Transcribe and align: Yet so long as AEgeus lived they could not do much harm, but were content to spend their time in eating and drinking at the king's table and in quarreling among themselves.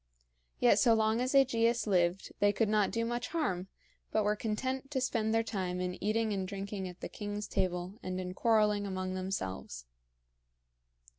Yet 0.59 0.79
so 0.79 0.95
long 0.95 1.21
as 1.21 1.35
AEgeus 1.35 1.85
lived 1.85 2.31
they 2.39 2.51
could 2.51 2.69
not 2.69 2.89
do 2.89 3.05
much 3.05 3.27
harm, 3.27 3.67
but 4.11 4.23
were 4.23 4.35
content 4.35 4.89
to 4.89 4.99
spend 4.99 5.31
their 5.31 5.43
time 5.43 5.79
in 5.79 6.03
eating 6.03 6.33
and 6.33 6.47
drinking 6.47 6.87
at 6.87 7.01
the 7.01 7.07
king's 7.07 7.47
table 7.47 7.99
and 8.01 8.19
in 8.19 8.33
quarreling 8.33 8.87
among 8.87 9.13
themselves. 9.13 9.85